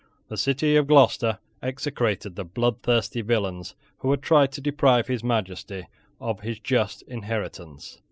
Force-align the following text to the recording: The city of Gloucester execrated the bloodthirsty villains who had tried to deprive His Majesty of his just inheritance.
The 0.29 0.35
city 0.35 0.75
of 0.77 0.87
Gloucester 0.87 1.37
execrated 1.61 2.35
the 2.35 2.43
bloodthirsty 2.43 3.21
villains 3.21 3.75
who 3.99 4.09
had 4.09 4.23
tried 4.23 4.51
to 4.53 4.59
deprive 4.59 5.05
His 5.05 5.23
Majesty 5.23 5.85
of 6.19 6.39
his 6.39 6.57
just 6.59 7.03
inheritance. 7.03 7.99